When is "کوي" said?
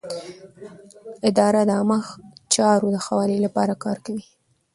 4.05-4.23